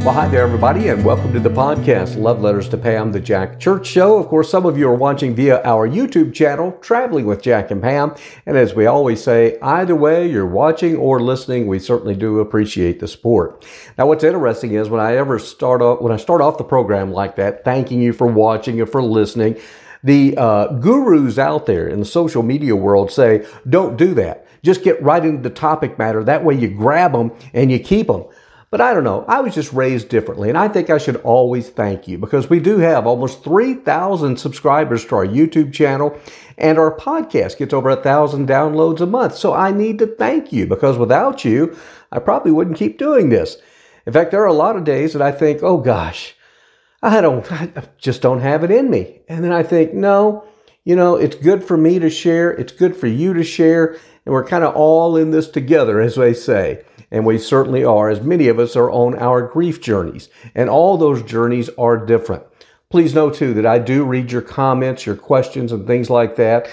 Well, 0.00 0.14
hi 0.14 0.28
there, 0.28 0.44
everybody, 0.44 0.88
and 0.88 1.04
welcome 1.04 1.30
to 1.34 1.40
the 1.40 1.50
podcast, 1.50 2.16
Love 2.16 2.40
Letters 2.40 2.70
to 2.70 2.78
Pam, 2.78 3.12
the 3.12 3.20
Jack 3.20 3.60
Church 3.60 3.86
Show. 3.86 4.16
Of 4.16 4.28
course, 4.28 4.50
some 4.50 4.64
of 4.64 4.78
you 4.78 4.88
are 4.88 4.94
watching 4.94 5.34
via 5.34 5.62
our 5.62 5.86
YouTube 5.86 6.32
channel, 6.32 6.72
Traveling 6.80 7.26
with 7.26 7.42
Jack 7.42 7.70
and 7.70 7.82
Pam. 7.82 8.14
And 8.46 8.56
as 8.56 8.74
we 8.74 8.86
always 8.86 9.22
say, 9.22 9.58
either 9.60 9.94
way, 9.94 10.26
you're 10.26 10.46
watching 10.46 10.96
or 10.96 11.20
listening, 11.20 11.66
we 11.66 11.78
certainly 11.78 12.14
do 12.14 12.40
appreciate 12.40 12.98
the 12.98 13.06
support. 13.06 13.62
Now, 13.98 14.06
what's 14.06 14.24
interesting 14.24 14.72
is 14.72 14.88
when 14.88 15.02
I 15.02 15.16
ever 15.16 15.38
start 15.38 15.82
off, 15.82 16.00
when 16.00 16.12
I 16.12 16.16
start 16.16 16.40
off 16.40 16.56
the 16.56 16.64
program 16.64 17.12
like 17.12 17.36
that, 17.36 17.62
thanking 17.62 18.00
you 18.00 18.14
for 18.14 18.26
watching 18.26 18.80
and 18.80 18.88
for 18.88 19.02
listening, 19.02 19.58
the 20.02 20.34
uh, 20.38 20.68
gurus 20.78 21.36
out 21.36 21.66
there 21.66 21.86
in 21.86 21.98
the 21.98 22.06
social 22.06 22.42
media 22.42 22.74
world 22.74 23.12
say, 23.12 23.46
don't 23.68 23.98
do 23.98 24.14
that. 24.14 24.46
Just 24.62 24.82
get 24.82 25.02
right 25.02 25.24
into 25.24 25.42
the 25.42 25.54
topic 25.54 25.98
matter. 25.98 26.24
That 26.24 26.42
way 26.42 26.54
you 26.54 26.68
grab 26.68 27.12
them 27.12 27.32
and 27.52 27.70
you 27.70 27.78
keep 27.78 28.06
them. 28.06 28.24
But 28.70 28.80
I 28.80 28.94
don't 28.94 29.02
know. 29.02 29.24
I 29.26 29.40
was 29.40 29.54
just 29.54 29.72
raised 29.72 30.08
differently. 30.08 30.48
And 30.48 30.56
I 30.56 30.68
think 30.68 30.90
I 30.90 30.98
should 30.98 31.16
always 31.16 31.68
thank 31.70 32.06
you 32.06 32.18
because 32.18 32.48
we 32.48 32.60
do 32.60 32.78
have 32.78 33.04
almost 33.04 33.42
3,000 33.42 34.38
subscribers 34.38 35.04
to 35.06 35.16
our 35.16 35.26
YouTube 35.26 35.72
channel 35.72 36.16
and 36.56 36.78
our 36.78 36.96
podcast 36.96 37.58
gets 37.58 37.74
over 37.74 37.90
a 37.90 37.96
thousand 37.96 38.48
downloads 38.48 39.00
a 39.00 39.06
month. 39.06 39.34
So 39.34 39.52
I 39.52 39.72
need 39.72 39.98
to 39.98 40.06
thank 40.06 40.52
you 40.52 40.66
because 40.66 40.96
without 40.96 41.44
you, 41.44 41.76
I 42.12 42.20
probably 42.20 42.52
wouldn't 42.52 42.76
keep 42.76 42.96
doing 42.96 43.28
this. 43.30 43.56
In 44.06 44.12
fact, 44.12 44.30
there 44.30 44.42
are 44.42 44.46
a 44.46 44.52
lot 44.52 44.76
of 44.76 44.84
days 44.84 45.14
that 45.14 45.22
I 45.22 45.32
think, 45.32 45.64
oh 45.64 45.78
gosh, 45.78 46.34
I 47.02 47.20
don't, 47.20 47.50
I 47.50 47.72
just 47.98 48.22
don't 48.22 48.40
have 48.40 48.62
it 48.62 48.70
in 48.70 48.88
me. 48.88 49.22
And 49.28 49.42
then 49.42 49.52
I 49.52 49.64
think, 49.64 49.94
no, 49.94 50.44
you 50.84 50.94
know, 50.94 51.16
it's 51.16 51.36
good 51.36 51.64
for 51.64 51.76
me 51.76 51.98
to 51.98 52.08
share. 52.08 52.52
It's 52.52 52.72
good 52.72 52.94
for 52.94 53.08
you 53.08 53.34
to 53.34 53.42
share. 53.42 53.94
And 54.24 54.32
we're 54.32 54.44
kind 54.44 54.62
of 54.62 54.76
all 54.76 55.16
in 55.16 55.32
this 55.32 55.48
together, 55.48 56.00
as 56.00 56.14
they 56.14 56.34
say 56.34 56.84
and 57.10 57.26
we 57.26 57.38
certainly 57.38 57.84
are, 57.84 58.08
as 58.08 58.20
many 58.20 58.48
of 58.48 58.58
us 58.58 58.76
are 58.76 58.90
on 58.90 59.18
our 59.18 59.42
grief 59.42 59.80
journeys, 59.80 60.28
and 60.54 60.70
all 60.70 60.96
those 60.96 61.22
journeys 61.22 61.68
are 61.78 61.96
different. 61.96 62.44
Please 62.88 63.14
know 63.14 63.30
too 63.30 63.54
that 63.54 63.66
I 63.66 63.78
do 63.78 64.04
read 64.04 64.32
your 64.32 64.42
comments, 64.42 65.06
your 65.06 65.16
questions, 65.16 65.72
and 65.72 65.86
things 65.86 66.10
like 66.10 66.36
that. 66.36 66.68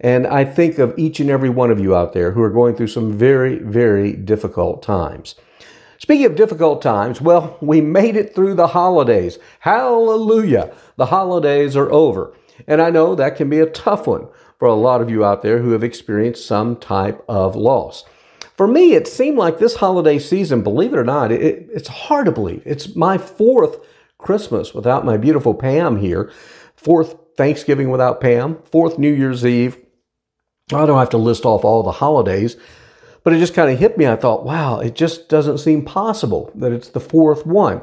And 0.00 0.26
I 0.26 0.44
think 0.44 0.78
of 0.78 0.98
each 0.98 1.20
and 1.20 1.30
every 1.30 1.50
one 1.50 1.70
of 1.70 1.78
you 1.78 1.94
out 1.94 2.12
there 2.12 2.32
who 2.32 2.42
are 2.42 2.50
going 2.50 2.74
through 2.74 2.88
some 2.88 3.12
very, 3.16 3.58
very 3.58 4.12
difficult 4.12 4.82
times. 4.82 5.34
Speaking 5.98 6.24
of 6.24 6.34
difficult 6.34 6.80
times, 6.80 7.20
well, 7.20 7.58
we 7.60 7.82
made 7.82 8.16
it 8.16 8.34
through 8.34 8.54
the 8.54 8.68
holidays. 8.68 9.38
Hallelujah! 9.60 10.72
The 10.96 11.06
holidays 11.06 11.76
are 11.76 11.92
over. 11.92 12.32
And 12.66 12.80
I 12.80 12.90
know 12.90 13.14
that 13.14 13.36
can 13.36 13.50
be 13.50 13.60
a 13.60 13.66
tough 13.66 14.06
one 14.06 14.28
for 14.58 14.66
a 14.66 14.74
lot 14.74 15.02
of 15.02 15.10
you 15.10 15.24
out 15.24 15.42
there 15.42 15.58
who 15.58 15.72
have 15.72 15.84
experienced 15.84 16.46
some 16.46 16.76
type 16.76 17.22
of 17.28 17.54
loss. 17.54 18.04
For 18.60 18.66
me, 18.66 18.92
it 18.92 19.08
seemed 19.08 19.38
like 19.38 19.58
this 19.58 19.76
holiday 19.76 20.18
season, 20.18 20.60
believe 20.62 20.92
it 20.92 20.98
or 20.98 21.02
not, 21.02 21.32
it, 21.32 21.70
it's 21.72 21.88
hard 21.88 22.26
to 22.26 22.30
believe. 22.30 22.62
It's 22.66 22.94
my 22.94 23.16
fourth 23.16 23.78
Christmas 24.18 24.74
without 24.74 25.02
my 25.02 25.16
beautiful 25.16 25.54
Pam 25.54 25.96
here, 25.96 26.30
fourth 26.76 27.16
Thanksgiving 27.38 27.88
without 27.88 28.20
Pam, 28.20 28.58
fourth 28.64 28.98
New 28.98 29.14
Year's 29.14 29.46
Eve. 29.46 29.78
I 30.74 30.84
don't 30.84 30.98
have 30.98 31.08
to 31.08 31.16
list 31.16 31.46
off 31.46 31.64
all 31.64 31.82
the 31.82 31.90
holidays, 31.90 32.58
but 33.24 33.32
it 33.32 33.38
just 33.38 33.54
kind 33.54 33.70
of 33.70 33.78
hit 33.78 33.96
me. 33.96 34.06
I 34.06 34.16
thought, 34.16 34.44
wow, 34.44 34.78
it 34.78 34.94
just 34.94 35.30
doesn't 35.30 35.56
seem 35.56 35.82
possible 35.82 36.52
that 36.54 36.70
it's 36.70 36.90
the 36.90 37.00
fourth 37.00 37.46
one. 37.46 37.80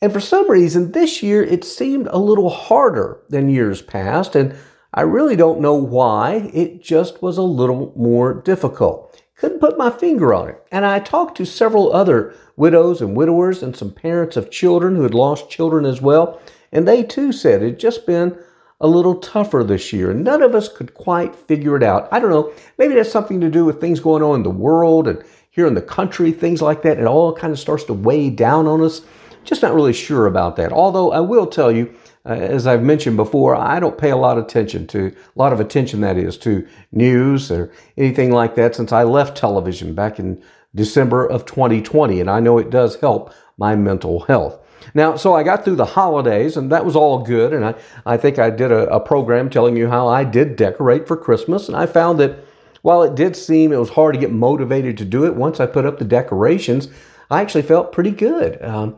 And 0.00 0.12
for 0.12 0.20
some 0.20 0.48
reason, 0.48 0.92
this 0.92 1.20
year 1.20 1.42
it 1.42 1.64
seemed 1.64 2.06
a 2.06 2.18
little 2.18 2.50
harder 2.50 3.22
than 3.28 3.48
years 3.48 3.82
past, 3.82 4.36
and 4.36 4.54
I 4.94 5.00
really 5.00 5.34
don't 5.34 5.60
know 5.60 5.74
why. 5.74 6.48
It 6.54 6.80
just 6.80 7.22
was 7.22 7.38
a 7.38 7.42
little 7.42 7.92
more 7.96 8.34
difficult. 8.34 9.20
Couldn't 9.36 9.60
put 9.60 9.76
my 9.76 9.90
finger 9.90 10.32
on 10.32 10.48
it. 10.48 10.66
And 10.72 10.86
I 10.86 10.98
talked 10.98 11.36
to 11.36 11.44
several 11.44 11.92
other 11.92 12.34
widows 12.56 13.02
and 13.02 13.14
widowers 13.16 13.62
and 13.62 13.76
some 13.76 13.92
parents 13.92 14.36
of 14.36 14.50
children 14.50 14.96
who 14.96 15.02
had 15.02 15.14
lost 15.14 15.50
children 15.50 15.84
as 15.84 16.00
well. 16.00 16.40
And 16.72 16.88
they 16.88 17.02
too 17.02 17.32
said 17.32 17.62
it 17.62 17.78
just 17.78 18.06
been 18.06 18.38
a 18.80 18.88
little 18.88 19.16
tougher 19.16 19.62
this 19.62 19.92
year. 19.92 20.12
None 20.14 20.42
of 20.42 20.54
us 20.54 20.68
could 20.68 20.94
quite 20.94 21.34
figure 21.34 21.76
it 21.76 21.82
out. 21.82 22.08
I 22.10 22.18
don't 22.18 22.30
know. 22.30 22.52
Maybe 22.78 22.94
that's 22.94 23.12
something 23.12 23.40
to 23.40 23.50
do 23.50 23.64
with 23.64 23.80
things 23.80 24.00
going 24.00 24.22
on 24.22 24.36
in 24.36 24.42
the 24.42 24.50
world 24.50 25.06
and 25.06 25.22
here 25.50 25.66
in 25.66 25.74
the 25.74 25.82
country, 25.82 26.32
things 26.32 26.60
like 26.60 26.82
that. 26.82 26.98
It 26.98 27.06
all 27.06 27.34
kind 27.34 27.52
of 27.52 27.58
starts 27.58 27.84
to 27.84 27.94
weigh 27.94 28.30
down 28.30 28.66
on 28.66 28.82
us. 28.82 29.02
Just 29.44 29.62
not 29.62 29.74
really 29.74 29.92
sure 29.92 30.26
about 30.26 30.56
that. 30.56 30.72
Although 30.72 31.12
I 31.12 31.20
will 31.20 31.46
tell 31.46 31.70
you, 31.70 31.94
as 32.26 32.66
I've 32.66 32.82
mentioned 32.82 33.16
before, 33.16 33.54
I 33.54 33.78
don't 33.78 33.96
pay 33.96 34.10
a 34.10 34.16
lot 34.16 34.36
of 34.36 34.44
attention 34.44 34.86
to 34.88 35.06
a 35.06 35.38
lot 35.38 35.52
of 35.52 35.60
attention 35.60 36.00
that 36.00 36.16
is 36.16 36.36
to 36.38 36.66
news 36.92 37.50
or 37.50 37.70
anything 37.96 38.32
like 38.32 38.54
that 38.56 38.74
since 38.74 38.92
I 38.92 39.04
left 39.04 39.36
television 39.36 39.94
back 39.94 40.18
in 40.18 40.42
December 40.74 41.24
of 41.26 41.46
2020, 41.46 42.20
and 42.20 42.30
I 42.30 42.40
know 42.40 42.58
it 42.58 42.70
does 42.70 42.96
help 42.96 43.32
my 43.56 43.74
mental 43.76 44.20
health. 44.20 44.58
Now, 44.94 45.16
so 45.16 45.34
I 45.34 45.42
got 45.42 45.64
through 45.64 45.76
the 45.76 45.84
holidays, 45.84 46.56
and 46.56 46.70
that 46.70 46.84
was 46.84 46.96
all 46.96 47.22
good. 47.22 47.52
And 47.52 47.64
I, 47.64 47.74
I 48.04 48.16
think 48.16 48.38
I 48.38 48.50
did 48.50 48.70
a, 48.70 48.88
a 48.92 49.00
program 49.00 49.50
telling 49.50 49.76
you 49.76 49.88
how 49.88 50.06
I 50.08 50.24
did 50.24 50.56
decorate 50.56 51.08
for 51.08 51.16
Christmas, 51.16 51.68
and 51.68 51.76
I 51.76 51.86
found 51.86 52.20
that 52.20 52.44
while 52.82 53.02
it 53.02 53.14
did 53.14 53.34
seem 53.34 53.72
it 53.72 53.78
was 53.78 53.90
hard 53.90 54.14
to 54.14 54.20
get 54.20 54.30
motivated 54.30 54.96
to 54.98 55.04
do 55.04 55.24
it, 55.24 55.34
once 55.34 55.58
I 55.58 55.66
put 55.66 55.86
up 55.86 55.98
the 55.98 56.04
decorations, 56.04 56.88
I 57.30 57.40
actually 57.40 57.62
felt 57.62 57.90
pretty 57.90 58.12
good. 58.12 58.62
Um, 58.62 58.96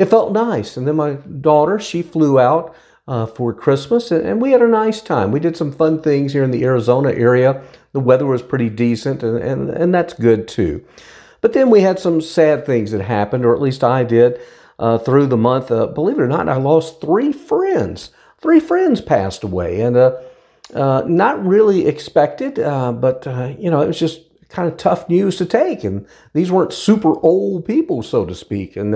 it 0.00 0.08
felt 0.08 0.32
nice. 0.32 0.78
And 0.78 0.88
then 0.88 0.96
my 0.96 1.12
daughter, 1.12 1.78
she 1.78 2.00
flew 2.00 2.40
out 2.40 2.74
uh, 3.06 3.26
for 3.26 3.52
Christmas, 3.52 4.10
and, 4.10 4.40
we 4.40 4.52
had 4.52 4.62
a 4.62 4.66
nice 4.66 5.02
time. 5.02 5.30
We 5.30 5.40
did 5.40 5.58
some 5.58 5.72
fun 5.72 6.00
things 6.00 6.32
here 6.32 6.42
in 6.42 6.52
the 6.52 6.64
Arizona 6.64 7.10
area. 7.12 7.62
The 7.92 8.00
weather 8.00 8.24
was 8.24 8.40
pretty 8.40 8.70
decent, 8.70 9.22
and, 9.22 9.36
and, 9.36 9.68
and 9.68 9.92
that's 9.92 10.14
good 10.14 10.48
too. 10.48 10.82
But 11.42 11.52
then 11.52 11.68
we 11.68 11.82
had 11.82 11.98
some 11.98 12.22
sad 12.22 12.64
things 12.64 12.92
that 12.92 13.02
happened, 13.02 13.44
or 13.44 13.54
at 13.54 13.60
least 13.60 13.84
I 13.84 14.02
did, 14.04 14.40
uh, 14.78 14.96
through 14.96 15.26
the 15.26 15.36
month. 15.36 15.70
Uh, 15.70 15.88
believe 15.88 16.18
it 16.18 16.22
or 16.22 16.28
not, 16.28 16.48
I 16.48 16.56
lost 16.56 17.02
three 17.02 17.32
friends. 17.32 18.08
Three 18.38 18.60
friends 18.60 19.02
passed 19.02 19.44
away, 19.44 19.82
and 19.82 19.98
uh, 19.98 20.16
uh, 20.74 21.02
not 21.06 21.44
really 21.44 21.86
expected, 21.86 22.58
uh, 22.58 22.92
but 22.92 23.26
you 23.58 23.70
know, 23.70 23.82
it 23.82 23.88
was 23.88 23.98
just 23.98 24.22
kind 24.48 24.66
of 24.66 24.78
tough 24.78 25.10
news 25.10 25.36
to 25.36 25.44
take. 25.44 25.84
And 25.84 26.06
these 26.32 26.50
weren't 26.50 26.72
super 26.72 27.20
old 27.20 27.66
people, 27.66 28.02
so 28.02 28.24
to 28.24 28.34
speak. 28.34 28.76
And 28.76 28.94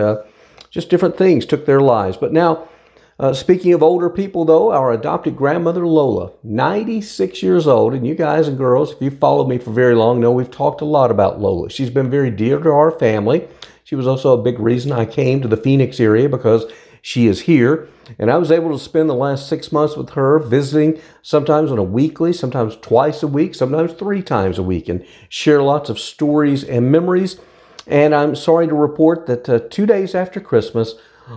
just 0.74 0.90
different 0.90 1.16
things 1.16 1.46
took 1.46 1.66
their 1.66 1.80
lives. 1.80 2.16
But 2.16 2.32
now, 2.32 2.68
uh, 3.16 3.32
speaking 3.32 3.72
of 3.72 3.82
older 3.82 4.10
people, 4.10 4.44
though, 4.44 4.72
our 4.72 4.92
adopted 4.92 5.36
grandmother 5.36 5.86
Lola, 5.86 6.32
96 6.42 7.44
years 7.44 7.68
old, 7.68 7.94
and 7.94 8.04
you 8.04 8.16
guys 8.16 8.48
and 8.48 8.58
girls, 8.58 8.90
if 8.90 9.00
you've 9.00 9.20
followed 9.20 9.48
me 9.48 9.56
for 9.56 9.70
very 9.70 9.94
long, 9.94 10.18
know 10.18 10.32
we've 10.32 10.50
talked 10.50 10.80
a 10.80 10.84
lot 10.84 11.12
about 11.12 11.40
Lola. 11.40 11.70
She's 11.70 11.90
been 11.90 12.10
very 12.10 12.30
dear 12.30 12.58
to 12.58 12.70
our 12.70 12.90
family. 12.90 13.46
She 13.84 13.94
was 13.94 14.08
also 14.08 14.36
a 14.36 14.42
big 14.42 14.58
reason 14.58 14.90
I 14.90 15.04
came 15.04 15.40
to 15.42 15.48
the 15.48 15.56
Phoenix 15.56 16.00
area 16.00 16.28
because 16.28 16.66
she 17.00 17.28
is 17.28 17.42
here. 17.42 17.88
And 18.18 18.28
I 18.28 18.36
was 18.36 18.50
able 18.50 18.72
to 18.72 18.78
spend 18.82 19.08
the 19.08 19.14
last 19.14 19.48
six 19.48 19.70
months 19.70 19.96
with 19.96 20.10
her, 20.10 20.40
visiting 20.40 21.00
sometimes 21.22 21.70
on 21.70 21.78
a 21.78 21.84
weekly, 21.84 22.32
sometimes 22.32 22.76
twice 22.78 23.22
a 23.22 23.28
week, 23.28 23.54
sometimes 23.54 23.92
three 23.92 24.22
times 24.22 24.58
a 24.58 24.62
week, 24.64 24.88
and 24.88 25.06
share 25.28 25.62
lots 25.62 25.88
of 25.88 26.00
stories 26.00 26.64
and 26.64 26.90
memories. 26.90 27.38
And 27.86 28.14
I'm 28.14 28.34
sorry 28.34 28.66
to 28.66 28.74
report 28.74 29.26
that 29.26 29.48
uh, 29.48 29.60
two 29.70 29.86
days 29.86 30.14
after 30.14 30.40
Christmas, 30.40 30.94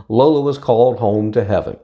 Lola 0.07 0.41
was 0.41 0.57
called 0.57 0.99
home 0.99 1.31
to 1.33 1.43
heaven. 1.43 1.77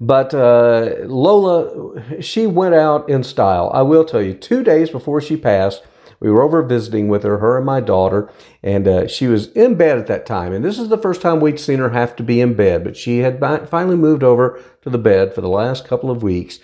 But 0.00 0.34
uh, 0.34 0.96
Lola, 1.04 2.22
she 2.22 2.46
went 2.46 2.74
out 2.74 3.08
in 3.08 3.24
style. 3.24 3.70
I 3.72 3.82
will 3.82 4.04
tell 4.04 4.22
you, 4.22 4.34
two 4.34 4.62
days 4.62 4.90
before 4.90 5.20
she 5.20 5.36
passed, 5.36 5.82
we 6.20 6.30
were 6.30 6.42
over 6.42 6.62
visiting 6.62 7.08
with 7.08 7.24
her, 7.24 7.38
her 7.38 7.58
and 7.58 7.66
my 7.66 7.80
daughter, 7.80 8.30
and 8.62 8.88
uh, 8.88 9.06
she 9.06 9.26
was 9.26 9.48
in 9.52 9.74
bed 9.74 9.98
at 9.98 10.06
that 10.06 10.24
time. 10.24 10.52
And 10.52 10.64
this 10.64 10.78
is 10.78 10.88
the 10.88 10.98
first 10.98 11.20
time 11.20 11.40
we'd 11.40 11.60
seen 11.60 11.78
her 11.78 11.90
have 11.90 12.16
to 12.16 12.22
be 12.22 12.40
in 12.40 12.54
bed, 12.54 12.84
but 12.84 12.96
she 12.96 13.18
had 13.18 13.38
finally 13.68 13.96
moved 13.96 14.22
over 14.22 14.62
to 14.82 14.90
the 14.90 14.98
bed 14.98 15.34
for 15.34 15.42
the 15.42 15.48
last 15.48 15.86
couple 15.86 16.10
of 16.10 16.22
weeks. 16.22 16.58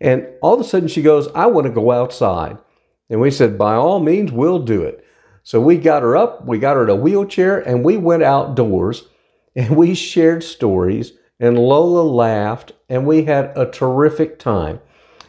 And 0.00 0.26
all 0.40 0.54
of 0.54 0.60
a 0.60 0.64
sudden 0.64 0.88
she 0.88 1.02
goes, 1.02 1.28
I 1.34 1.46
want 1.46 1.66
to 1.66 1.72
go 1.72 1.90
outside. 1.90 2.58
And 3.10 3.20
we 3.20 3.30
said, 3.30 3.58
by 3.58 3.74
all 3.74 4.00
means, 4.00 4.32
we'll 4.32 4.60
do 4.60 4.82
it. 4.82 5.04
So 5.42 5.60
we 5.60 5.76
got 5.76 6.02
her 6.02 6.16
up, 6.16 6.46
we 6.46 6.58
got 6.58 6.76
her 6.76 6.84
in 6.84 6.90
a 6.90 6.96
wheelchair, 6.96 7.58
and 7.58 7.84
we 7.84 7.96
went 7.96 8.22
outdoors 8.22 9.04
and 9.54 9.76
we 9.76 9.94
shared 9.94 10.44
stories. 10.44 11.12
And 11.40 11.58
Lola 11.58 12.02
laughed, 12.02 12.72
and 12.88 13.06
we 13.06 13.24
had 13.24 13.52
a 13.56 13.66
terrific 13.66 14.38
time. 14.38 14.80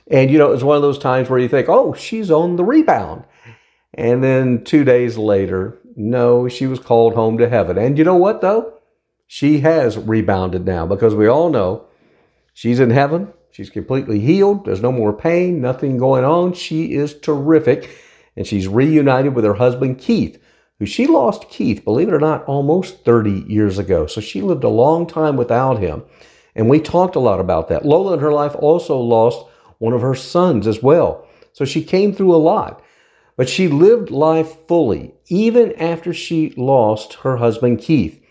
And 0.09 0.29
you 0.29 0.37
know, 0.37 0.47
it 0.47 0.53
was 0.53 0.63
one 0.63 0.75
of 0.75 0.83
those 0.83 0.99
times 0.99 1.29
where 1.29 1.39
you 1.39 1.47
think, 1.47 1.67
oh, 1.69 1.93
she's 1.93 2.29
on 2.29 2.55
the 2.55 2.63
rebound. 2.63 3.23
And 3.95 4.23
then 4.23 4.63
two 4.63 4.83
days 4.83 5.17
later, 5.17 5.77
no, 5.95 6.47
she 6.47 6.67
was 6.67 6.79
called 6.79 7.15
home 7.15 7.37
to 7.39 7.49
heaven. 7.49 7.77
And 7.77 7.97
you 7.97 8.03
know 8.03 8.15
what, 8.15 8.41
though? 8.41 8.73
She 9.27 9.61
has 9.61 9.97
rebounded 9.97 10.65
now 10.65 10.85
because 10.85 11.15
we 11.15 11.27
all 11.27 11.49
know 11.49 11.85
she's 12.53 12.79
in 12.79 12.91
heaven. 12.91 13.33
She's 13.51 13.69
completely 13.69 14.19
healed. 14.19 14.65
There's 14.65 14.81
no 14.81 14.91
more 14.91 15.13
pain, 15.13 15.61
nothing 15.61 15.97
going 15.97 16.23
on. 16.23 16.53
She 16.53 16.93
is 16.93 17.19
terrific 17.19 17.89
and 18.35 18.47
she's 18.47 18.67
reunited 18.67 19.35
with 19.35 19.45
her 19.45 19.55
husband 19.55 19.99
Keith, 19.99 20.41
who 20.79 20.85
she 20.85 21.07
lost 21.07 21.49
Keith, 21.49 21.83
believe 21.83 22.07
it 22.07 22.13
or 22.13 22.19
not, 22.19 22.45
almost 22.45 23.05
30 23.05 23.45
years 23.47 23.77
ago. 23.77 24.07
So 24.07 24.21
she 24.21 24.41
lived 24.41 24.63
a 24.63 24.69
long 24.69 25.07
time 25.07 25.37
without 25.37 25.79
him. 25.79 26.03
And 26.55 26.69
we 26.69 26.79
talked 26.79 27.15
a 27.15 27.19
lot 27.19 27.39
about 27.39 27.69
that. 27.69 27.85
Lola 27.85 28.13
in 28.13 28.19
her 28.19 28.31
life 28.31 28.55
also 28.55 28.97
lost 28.97 29.45
one 29.79 29.93
of 29.93 30.01
her 30.01 30.15
sons 30.15 30.67
as 30.67 30.81
well. 30.81 31.27
So 31.51 31.65
she 31.65 31.83
came 31.83 32.13
through 32.13 32.35
a 32.35 32.37
lot. 32.37 32.83
But 33.35 33.49
she 33.49 33.67
lived 33.67 34.11
life 34.11 34.67
fully, 34.67 35.13
even 35.27 35.73
after 35.81 36.13
she 36.13 36.53
lost 36.55 37.15
her 37.15 37.37
husband 37.37 37.79
Keith. 37.79 38.23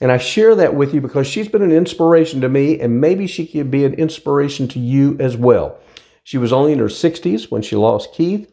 And 0.00 0.12
I 0.12 0.18
share 0.18 0.54
that 0.54 0.74
with 0.74 0.94
you 0.94 1.00
because 1.00 1.26
she's 1.26 1.48
been 1.48 1.62
an 1.62 1.72
inspiration 1.72 2.40
to 2.42 2.48
me, 2.48 2.80
and 2.80 3.00
maybe 3.00 3.26
she 3.26 3.46
could 3.46 3.70
be 3.70 3.84
an 3.84 3.94
inspiration 3.94 4.68
to 4.68 4.78
you 4.78 5.16
as 5.18 5.36
well. 5.36 5.78
She 6.22 6.38
was 6.38 6.52
only 6.52 6.72
in 6.72 6.78
her 6.78 6.86
60s 6.86 7.50
when 7.50 7.62
she 7.62 7.76
lost 7.76 8.12
Keith, 8.12 8.50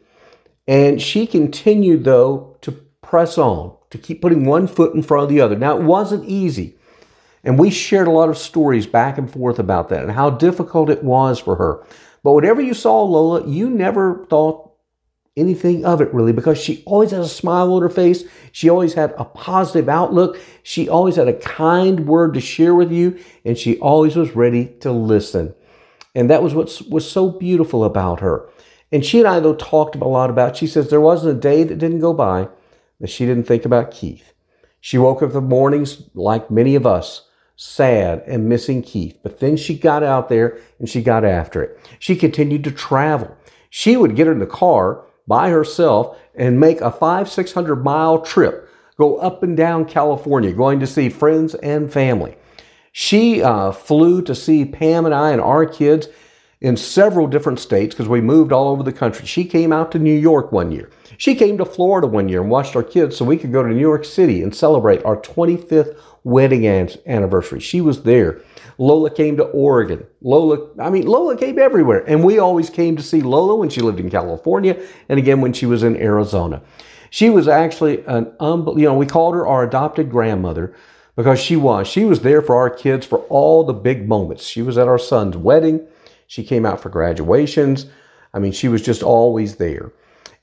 and 0.66 1.00
she 1.00 1.26
continued, 1.26 2.04
though, 2.04 2.56
to 2.62 2.72
press 3.02 3.36
on, 3.38 3.76
to 3.90 3.98
keep 3.98 4.22
putting 4.22 4.44
one 4.44 4.66
foot 4.66 4.94
in 4.94 5.02
front 5.02 5.24
of 5.24 5.28
the 5.28 5.40
other. 5.40 5.56
Now, 5.56 5.76
it 5.76 5.82
wasn't 5.82 6.28
easy. 6.28 6.76
And 7.42 7.58
we 7.58 7.70
shared 7.70 8.08
a 8.08 8.12
lot 8.12 8.30
of 8.30 8.38
stories 8.38 8.86
back 8.86 9.18
and 9.18 9.30
forth 9.30 9.58
about 9.58 9.90
that 9.90 10.02
and 10.02 10.12
how 10.12 10.30
difficult 10.30 10.88
it 10.88 11.04
was 11.04 11.38
for 11.38 11.56
her. 11.56 11.84
But 12.22 12.32
whatever 12.32 12.62
you 12.62 12.72
saw, 12.72 13.02
Lola, 13.02 13.46
you 13.46 13.68
never 13.68 14.24
thought 14.30 14.72
anything 15.36 15.84
of 15.84 16.00
it 16.00 16.14
really 16.14 16.32
because 16.32 16.58
she 16.58 16.82
always 16.86 17.10
had 17.10 17.20
a 17.20 17.28
smile 17.28 17.72
on 17.74 17.82
her 17.82 17.90
face. 17.90 18.24
She 18.52 18.70
always 18.70 18.94
had 18.94 19.12
a 19.18 19.24
positive 19.24 19.88
outlook. 19.88 20.38
She 20.62 20.88
always 20.88 21.16
had 21.16 21.28
a 21.28 21.34
kind 21.34 22.06
word 22.06 22.34
to 22.34 22.40
share 22.40 22.74
with 22.74 22.90
you 22.90 23.18
and 23.44 23.58
she 23.58 23.78
always 23.78 24.16
was 24.16 24.34
ready 24.34 24.66
to 24.80 24.92
listen. 24.92 25.54
And 26.14 26.30
that 26.30 26.42
was 26.42 26.54
what 26.54 26.80
was 26.88 27.10
so 27.10 27.28
beautiful 27.28 27.84
about 27.84 28.20
her. 28.20 28.48
And 28.94 29.04
she 29.04 29.18
and 29.18 29.26
I, 29.26 29.40
though, 29.40 29.56
talked 29.56 29.96
a 29.96 30.04
lot 30.04 30.30
about, 30.30 30.56
she 30.56 30.68
says 30.68 30.88
there 30.88 31.00
wasn't 31.00 31.36
a 31.36 31.40
day 31.40 31.64
that 31.64 31.80
didn't 31.80 31.98
go 31.98 32.12
by 32.12 32.48
that 33.00 33.10
she 33.10 33.26
didn't 33.26 33.48
think 33.48 33.64
about 33.64 33.90
Keith. 33.90 34.32
She 34.80 34.98
woke 34.98 35.20
up 35.20 35.32
the 35.32 35.40
mornings 35.40 36.04
like 36.14 36.48
many 36.48 36.76
of 36.76 36.86
us 36.86 37.26
sad 37.56 38.22
and 38.28 38.48
missing 38.48 38.82
Keith. 38.82 39.18
But 39.20 39.40
then 39.40 39.56
she 39.56 39.76
got 39.76 40.04
out 40.04 40.28
there 40.28 40.60
and 40.78 40.88
she 40.88 41.02
got 41.02 41.24
after 41.24 41.60
it. 41.60 41.76
She 41.98 42.14
continued 42.14 42.62
to 42.64 42.70
travel. 42.70 43.36
She 43.68 43.96
would 43.96 44.14
get 44.14 44.28
in 44.28 44.38
the 44.38 44.46
car 44.46 45.04
by 45.26 45.50
herself 45.50 46.16
and 46.32 46.60
make 46.60 46.80
a 46.80 46.92
five, 46.92 47.28
600 47.28 47.82
mile 47.82 48.20
trip, 48.20 48.68
go 48.96 49.16
up 49.16 49.42
and 49.42 49.56
down 49.56 49.86
California, 49.86 50.52
going 50.52 50.78
to 50.78 50.86
see 50.86 51.08
friends 51.08 51.56
and 51.56 51.92
family. 51.92 52.36
She 52.92 53.42
uh, 53.42 53.72
flew 53.72 54.22
to 54.22 54.36
see 54.36 54.64
Pam 54.64 55.04
and 55.04 55.12
I 55.12 55.32
and 55.32 55.40
our 55.40 55.66
kids 55.66 56.06
in 56.64 56.78
several 56.78 57.26
different 57.26 57.60
states 57.60 57.94
because 57.94 58.08
we 58.08 58.22
moved 58.22 58.50
all 58.50 58.68
over 58.68 58.82
the 58.82 58.90
country. 58.90 59.26
She 59.26 59.44
came 59.44 59.70
out 59.70 59.92
to 59.92 59.98
New 59.98 60.18
York 60.18 60.50
one 60.50 60.72
year. 60.72 60.88
She 61.18 61.34
came 61.34 61.58
to 61.58 61.64
Florida 61.66 62.06
one 62.06 62.26
year 62.26 62.40
and 62.40 62.50
watched 62.50 62.74
our 62.74 62.82
kids 62.82 63.18
so 63.18 63.26
we 63.26 63.36
could 63.36 63.52
go 63.52 63.62
to 63.62 63.68
New 63.68 63.78
York 63.78 64.06
City 64.06 64.42
and 64.42 64.54
celebrate 64.54 65.04
our 65.04 65.18
25th 65.18 65.94
wedding 66.24 66.66
anniversary. 66.66 67.60
She 67.60 67.82
was 67.82 68.04
there. 68.04 68.40
Lola 68.78 69.10
came 69.10 69.36
to 69.36 69.44
Oregon. 69.44 70.06
Lola, 70.22 70.70
I 70.80 70.88
mean, 70.88 71.06
Lola 71.06 71.36
came 71.36 71.58
everywhere. 71.58 72.02
And 72.08 72.24
we 72.24 72.38
always 72.38 72.70
came 72.70 72.96
to 72.96 73.02
see 73.02 73.20
Lola 73.20 73.56
when 73.56 73.68
she 73.68 73.82
lived 73.82 74.00
in 74.00 74.08
California 74.08 74.82
and 75.10 75.18
again 75.18 75.42
when 75.42 75.52
she 75.52 75.66
was 75.66 75.82
in 75.82 75.98
Arizona. 75.98 76.62
She 77.10 77.28
was 77.28 77.46
actually 77.46 78.02
an, 78.06 78.32
um, 78.40 78.66
you 78.78 78.86
know, 78.86 78.94
we 78.94 79.04
called 79.04 79.34
her 79.34 79.46
our 79.46 79.64
adopted 79.64 80.10
grandmother 80.10 80.74
because 81.14 81.38
she 81.38 81.56
was. 81.56 81.86
She 81.86 82.06
was 82.06 82.22
there 82.22 82.40
for 82.40 82.56
our 82.56 82.70
kids 82.70 83.04
for 83.04 83.18
all 83.28 83.64
the 83.64 83.74
big 83.74 84.08
moments. 84.08 84.46
She 84.46 84.62
was 84.62 84.78
at 84.78 84.88
our 84.88 84.98
son's 84.98 85.36
wedding. 85.36 85.86
She 86.26 86.44
came 86.44 86.66
out 86.66 86.80
for 86.80 86.88
graduations. 86.88 87.86
I 88.32 88.38
mean, 88.38 88.52
she 88.52 88.68
was 88.68 88.82
just 88.82 89.02
always 89.02 89.56
there. 89.56 89.92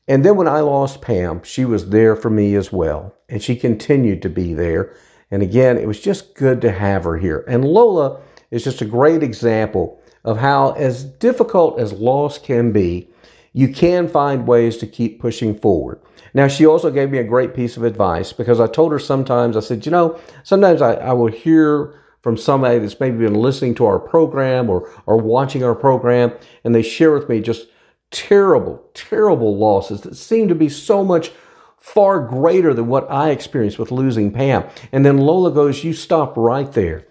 And 0.07 0.25
then 0.25 0.35
when 0.35 0.47
I 0.47 0.61
lost 0.61 1.01
Pam, 1.01 1.43
she 1.43 1.65
was 1.65 1.89
there 1.89 2.15
for 2.15 2.29
me 2.29 2.55
as 2.55 2.71
well. 2.71 3.15
And 3.29 3.41
she 3.41 3.55
continued 3.55 4.21
to 4.23 4.29
be 4.29 4.53
there. 4.53 4.95
And 5.29 5.41
again, 5.41 5.77
it 5.77 5.87
was 5.87 6.01
just 6.01 6.35
good 6.35 6.61
to 6.61 6.71
have 6.71 7.03
her 7.05 7.17
here. 7.17 7.45
And 7.47 7.63
Lola 7.63 8.19
is 8.49 8.63
just 8.63 8.81
a 8.81 8.85
great 8.85 9.23
example 9.23 10.01
of 10.23 10.37
how, 10.37 10.71
as 10.73 11.03
difficult 11.03 11.79
as 11.79 11.93
loss 11.93 12.37
can 12.37 12.71
be, 12.71 13.09
you 13.53 13.67
can 13.73 14.07
find 14.07 14.47
ways 14.47 14.77
to 14.77 14.87
keep 14.87 15.19
pushing 15.19 15.57
forward. 15.57 16.01
Now, 16.33 16.47
she 16.47 16.65
also 16.65 16.91
gave 16.91 17.11
me 17.11 17.17
a 17.17 17.23
great 17.23 17.53
piece 17.53 17.75
of 17.75 17.83
advice 17.83 18.31
because 18.31 18.59
I 18.59 18.67
told 18.67 18.91
her 18.91 18.99
sometimes, 18.99 19.57
I 19.57 19.59
said, 19.59 19.85
you 19.85 19.91
know, 19.91 20.19
sometimes 20.43 20.81
I, 20.81 20.93
I 20.93 21.13
will 21.13 21.31
hear 21.31 22.00
from 22.21 22.37
somebody 22.37 22.79
that's 22.79 22.99
maybe 22.99 23.17
been 23.17 23.33
listening 23.33 23.75
to 23.75 23.85
our 23.85 23.99
program 23.99 24.69
or, 24.69 24.91
or 25.05 25.17
watching 25.17 25.63
our 25.63 25.75
program, 25.75 26.31
and 26.63 26.73
they 26.73 26.83
share 26.83 27.11
with 27.11 27.27
me 27.27 27.41
just 27.41 27.67
terrible, 28.11 28.83
terrible 28.93 29.57
losses 29.57 30.01
that 30.01 30.15
seem 30.15 30.47
to 30.47 30.55
be 30.55 30.69
so 30.69 31.03
much 31.03 31.31
far 31.77 32.19
greater 32.19 32.73
than 32.73 32.87
what 32.87 33.09
I 33.09 33.31
experienced 33.31 33.79
with 33.79 33.91
losing 33.91 34.31
Pam. 34.31 34.65
And 34.91 35.05
then 35.05 35.17
Lola 35.17 35.51
goes, 35.51 35.83
You 35.83 35.93
stop 35.93 36.37
right 36.37 36.71
there. 36.71 37.07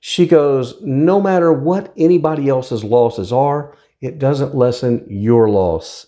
She 0.00 0.26
goes, 0.26 0.74
No 0.82 1.20
matter 1.20 1.52
what 1.52 1.92
anybody 1.96 2.48
else's 2.48 2.82
losses 2.82 3.32
are, 3.32 3.76
it 4.00 4.18
doesn't 4.18 4.54
lessen 4.54 5.06
your 5.08 5.48
loss. 5.48 6.06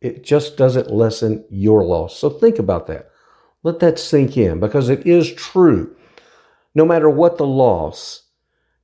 It 0.00 0.22
just 0.22 0.56
doesn't 0.56 0.90
lessen 0.90 1.44
your 1.50 1.84
loss. 1.84 2.16
So 2.16 2.30
think 2.30 2.58
about 2.58 2.86
that. 2.86 3.10
Let 3.62 3.80
that 3.80 3.98
sink 3.98 4.36
in 4.36 4.60
because 4.60 4.88
it 4.88 5.06
is 5.06 5.32
true. 5.32 5.94
No 6.74 6.84
matter 6.84 7.08
what 7.08 7.38
the 7.38 7.46
loss, 7.46 8.22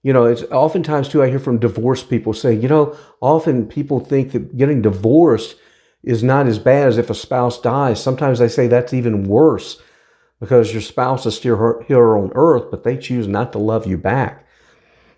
you 0.03 0.13
know, 0.13 0.25
it's 0.25 0.43
oftentimes 0.45 1.09
too, 1.09 1.23
I 1.23 1.29
hear 1.29 1.39
from 1.39 1.59
divorced 1.59 2.09
people 2.09 2.33
say, 2.33 2.55
you 2.55 2.69
know, 2.69 2.97
often 3.21 3.67
people 3.67 4.01
think 4.01 4.33
that 4.33 4.57
getting 4.57 4.83
divorced 4.83 5.57
is 6.03 6.23
not 6.23 6.47
as 6.47 6.59
bad 6.59 6.89
as 6.89 6.99
if 6.99 7.11
a 7.11 7.15
spouse 7.15 7.61
dies. 7.61 8.03
Sometimes 8.03 8.39
they 8.39 8.49
say 8.49 8.67
that's 8.67 8.95
even 8.95 9.25
worse 9.25 9.83
because 10.41 10.73
your 10.73 10.81
spouse 10.81 11.27
is 11.27 11.37
still 11.37 11.83
here 11.87 12.17
on 12.17 12.33
earth, 12.35 12.71
but 12.71 12.83
they 12.83 12.97
choose 12.97 13.29
not 13.29 13.53
to 13.53 13.59
love 13.59 13.87
you 13.87 13.99
back. 13.99 14.47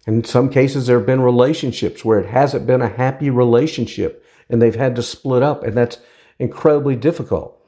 In 0.07 0.25
some 0.25 0.51
cases, 0.51 0.89
there 0.89 0.99
have 0.99 1.07
been 1.07 1.21
relationships 1.21 2.05
where 2.05 2.19
it 2.19 2.27
hasn't 2.27 2.67
been 2.67 2.83
a 2.83 2.89
happy 2.89 3.31
relationship 3.31 4.25
and 4.49 4.61
they've 4.61 4.75
had 4.75 4.97
to 4.97 5.03
split 5.03 5.45
up, 5.45 5.63
and 5.63 5.77
that's 5.77 5.99
incredibly 6.41 6.97
difficult. 6.97 7.62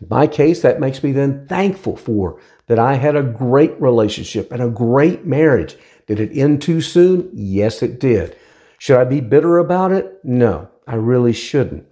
In 0.00 0.08
my 0.08 0.26
case, 0.26 0.62
that 0.62 0.80
makes 0.80 1.02
me 1.02 1.12
then 1.12 1.46
thankful 1.46 1.96
for 1.96 2.40
that 2.66 2.78
I 2.78 2.94
had 2.94 3.16
a 3.16 3.22
great 3.22 3.80
relationship 3.80 4.52
and 4.52 4.62
a 4.62 4.68
great 4.68 5.24
marriage. 5.24 5.76
Did 6.06 6.20
it 6.20 6.36
end 6.36 6.62
too 6.62 6.80
soon? 6.80 7.30
Yes, 7.32 7.82
it 7.82 7.98
did. 7.98 8.36
Should 8.78 8.98
I 8.98 9.04
be 9.04 9.20
bitter 9.20 9.58
about 9.58 9.92
it? 9.92 10.20
No, 10.22 10.68
I 10.86 10.96
really 10.96 11.32
shouldn't 11.32 11.86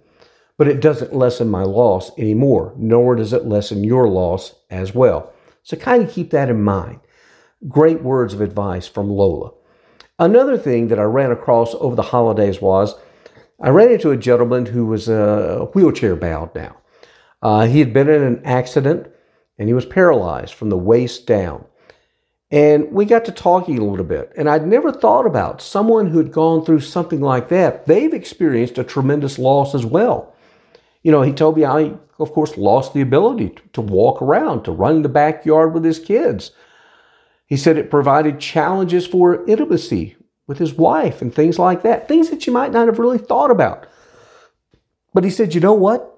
but 0.57 0.67
it 0.67 0.81
doesn't 0.81 1.15
lessen 1.15 1.49
my 1.49 1.63
loss 1.63 2.17
anymore, 2.17 2.73
nor 2.77 3.15
does 3.15 3.33
it 3.33 3.45
lessen 3.45 3.83
your 3.83 4.07
loss 4.07 4.55
as 4.69 4.93
well. 4.93 5.33
So 5.63 5.75
kind 5.77 6.03
of 6.03 6.11
keep 6.11 6.31
that 6.31 6.49
in 6.49 6.61
mind. 6.61 6.99
Great 7.67 8.01
words 8.01 8.33
of 8.33 8.41
advice 8.41 8.87
from 8.87 9.09
Lola. 9.09 9.51
Another 10.17 10.57
thing 10.57 10.87
that 10.87 10.99
I 10.99 11.03
ran 11.03 11.31
across 11.31 11.73
over 11.75 11.95
the 11.95 12.03
holidays 12.03 12.61
was 12.61 12.95
I 13.61 13.69
ran 13.69 13.91
into 13.91 14.11
a 14.11 14.17
gentleman 14.17 14.67
who 14.67 14.85
was 14.85 15.09
uh, 15.09 15.67
wheelchair 15.73 16.15
bound 16.15 16.51
now. 16.55 16.77
Uh, 17.41 17.67
he 17.67 17.79
had 17.79 17.93
been 17.93 18.09
in 18.09 18.23
an 18.23 18.41
accident 18.43 19.07
and 19.57 19.67
he 19.67 19.73
was 19.73 19.85
paralyzed 19.85 20.53
from 20.53 20.69
the 20.69 20.77
waist 20.77 21.25
down. 21.25 21.65
And 22.51 22.91
we 22.91 23.05
got 23.05 23.25
to 23.25 23.31
talking 23.31 23.79
a 23.79 23.85
little 23.85 24.05
bit. 24.05 24.31
And 24.37 24.49
I'd 24.49 24.67
never 24.67 24.91
thought 24.91 25.25
about 25.25 25.61
someone 25.61 26.07
who 26.07 26.19
had 26.19 26.31
gone 26.31 26.63
through 26.63 26.81
something 26.81 27.21
like 27.21 27.49
that. 27.49 27.85
They've 27.85 28.13
experienced 28.13 28.77
a 28.77 28.83
tremendous 28.83 29.39
loss 29.39 29.73
as 29.73 29.85
well. 29.85 30.33
You 31.01 31.11
know, 31.11 31.21
he 31.21 31.33
told 31.33 31.57
me 31.57 31.65
I, 31.65 31.95
of 32.19 32.31
course, 32.31 32.57
lost 32.57 32.93
the 32.93 33.01
ability 33.01 33.49
to, 33.49 33.61
to 33.73 33.81
walk 33.81 34.21
around, 34.21 34.63
to 34.63 34.71
run 34.71 34.97
in 34.97 35.01
the 35.01 35.09
backyard 35.09 35.73
with 35.73 35.83
his 35.83 35.99
kids. 35.99 36.51
He 37.45 37.57
said 37.57 37.77
it 37.77 37.91
provided 37.91 38.39
challenges 38.39 39.05
for 39.05 39.45
intimacy 39.45 40.15
with 40.47 40.57
his 40.57 40.73
wife 40.73 41.21
and 41.21 41.33
things 41.33 41.59
like 41.59 41.83
that, 41.83 42.07
things 42.07 42.29
that 42.29 42.47
you 42.47 42.53
might 42.53 42.71
not 42.71 42.87
have 42.87 42.99
really 42.99 43.17
thought 43.17 43.51
about. 43.51 43.87
But 45.13 45.23
he 45.23 45.29
said, 45.29 45.53
you 45.53 45.61
know 45.61 45.73
what? 45.73 46.14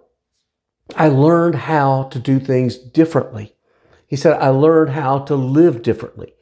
I 0.96 1.10
learned 1.10 1.56
how 1.56 2.03
to 2.03 2.20
do 2.20 2.39
things 2.39 2.77
differently. 2.77 3.56
He 4.08 4.15
said, 4.15 4.38
I 4.39 4.50
learned 4.50 4.91
how 4.91 5.20
to 5.20 5.36
live 5.36 5.82
differently 5.82 6.34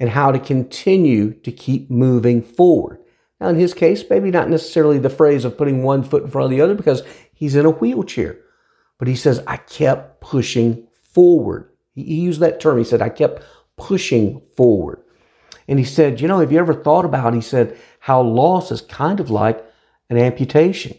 and 0.00 0.10
how 0.10 0.32
to 0.32 0.38
continue 0.38 1.32
to 1.32 1.52
keep 1.52 1.90
moving 1.90 2.42
forward. 2.42 2.98
Now, 3.40 3.48
in 3.48 3.56
his 3.56 3.74
case, 3.74 4.04
maybe 4.08 4.30
not 4.30 4.48
necessarily 4.48 4.98
the 4.98 5.10
phrase 5.10 5.44
of 5.44 5.56
putting 5.56 5.82
one 5.82 6.02
foot 6.02 6.24
in 6.24 6.30
front 6.30 6.44
of 6.46 6.50
the 6.50 6.60
other 6.60 6.74
because 6.74 7.02
he's 7.32 7.54
in 7.54 7.66
a 7.66 7.70
wheelchair. 7.70 8.38
But 8.98 9.08
he 9.08 9.16
says, 9.16 9.42
I 9.46 9.56
kept 9.56 10.20
pushing 10.20 10.86
forward. 11.02 11.70
He 11.94 12.20
used 12.20 12.40
that 12.40 12.60
term. 12.60 12.78
He 12.78 12.84
said, 12.84 13.02
I 13.02 13.08
kept 13.08 13.44
pushing 13.76 14.42
forward. 14.56 15.02
And 15.68 15.78
he 15.78 15.84
said, 15.84 16.20
You 16.20 16.28
know, 16.28 16.40
have 16.40 16.52
you 16.52 16.58
ever 16.58 16.74
thought 16.74 17.04
about, 17.04 17.34
he 17.34 17.40
said, 17.40 17.78
how 18.00 18.20
loss 18.20 18.70
is 18.70 18.80
kind 18.80 19.20
of 19.20 19.30
like 19.30 19.64
an 20.10 20.18
amputation? 20.18 20.96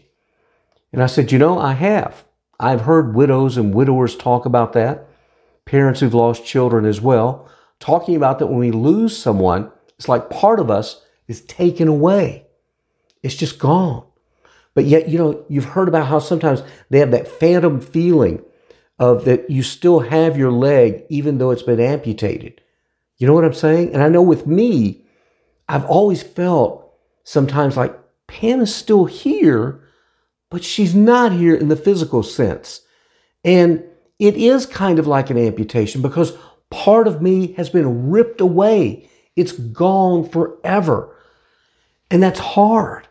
And 0.92 1.02
I 1.02 1.06
said, 1.06 1.32
You 1.32 1.38
know, 1.38 1.58
I 1.58 1.72
have. 1.72 2.24
I've 2.60 2.82
heard 2.82 3.14
widows 3.14 3.56
and 3.56 3.74
widowers 3.74 4.16
talk 4.16 4.46
about 4.46 4.72
that, 4.74 5.08
parents 5.64 6.00
who've 6.00 6.14
lost 6.14 6.46
children 6.46 6.84
as 6.84 7.00
well, 7.00 7.48
talking 7.80 8.16
about 8.16 8.38
that 8.38 8.46
when 8.46 8.58
we 8.58 8.70
lose 8.70 9.16
someone, 9.16 9.70
it's 9.98 10.08
like 10.08 10.30
part 10.30 10.60
of 10.60 10.70
us 10.70 11.02
is 11.28 11.40
taken 11.42 11.88
away. 11.88 12.46
It's 13.22 13.34
just 13.34 13.58
gone. 13.58 14.04
But 14.74 14.84
yet, 14.84 15.08
you 15.08 15.18
know, 15.18 15.44
you've 15.48 15.64
heard 15.64 15.88
about 15.88 16.06
how 16.06 16.18
sometimes 16.18 16.62
they 16.90 16.98
have 16.98 17.12
that 17.12 17.28
phantom 17.28 17.80
feeling 17.80 18.42
of 18.98 19.24
that 19.24 19.50
you 19.50 19.62
still 19.62 20.00
have 20.00 20.36
your 20.36 20.52
leg 20.52 21.04
even 21.08 21.38
though 21.38 21.50
it's 21.50 21.62
been 21.62 21.80
amputated. 21.80 22.60
You 23.16 23.26
know 23.26 23.32
what 23.34 23.44
I'm 23.44 23.54
saying? 23.54 23.92
And 23.94 24.02
I 24.02 24.08
know 24.08 24.22
with 24.22 24.46
me, 24.46 25.04
I've 25.68 25.84
always 25.84 26.22
felt 26.22 26.92
sometimes 27.22 27.76
like 27.76 27.98
Pam 28.26 28.60
is 28.60 28.74
still 28.74 29.04
here, 29.04 29.83
but 30.50 30.64
she's 30.64 30.94
not 30.94 31.32
here 31.32 31.54
in 31.54 31.68
the 31.68 31.76
physical 31.76 32.22
sense. 32.22 32.82
And 33.44 33.84
it 34.18 34.36
is 34.36 34.66
kind 34.66 34.98
of 34.98 35.06
like 35.06 35.30
an 35.30 35.38
amputation 35.38 36.02
because 36.02 36.36
part 36.70 37.06
of 37.06 37.20
me 37.20 37.52
has 37.54 37.70
been 37.70 38.10
ripped 38.10 38.40
away. 38.40 39.08
It's 39.36 39.52
gone 39.52 40.28
forever. 40.28 41.16
And 42.10 42.22
that's 42.22 42.40
hard. 42.40 43.08